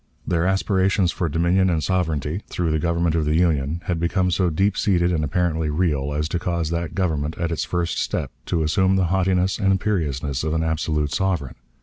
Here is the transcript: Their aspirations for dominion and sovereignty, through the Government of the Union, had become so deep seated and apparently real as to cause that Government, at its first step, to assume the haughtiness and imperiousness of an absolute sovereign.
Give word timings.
Their 0.25 0.47
aspirations 0.47 1.11
for 1.11 1.29
dominion 1.29 1.69
and 1.69 1.83
sovereignty, 1.83 2.41
through 2.47 2.71
the 2.71 2.79
Government 2.79 3.13
of 3.13 3.25
the 3.25 3.35
Union, 3.35 3.83
had 3.85 3.99
become 3.99 4.31
so 4.31 4.49
deep 4.49 4.75
seated 4.75 5.11
and 5.11 5.23
apparently 5.23 5.69
real 5.69 6.11
as 6.15 6.27
to 6.29 6.39
cause 6.39 6.71
that 6.71 6.95
Government, 6.95 7.37
at 7.37 7.51
its 7.51 7.65
first 7.65 7.99
step, 7.99 8.31
to 8.47 8.63
assume 8.63 8.95
the 8.95 9.05
haughtiness 9.13 9.59
and 9.59 9.71
imperiousness 9.71 10.43
of 10.43 10.55
an 10.55 10.63
absolute 10.63 11.11
sovereign. 11.13 11.53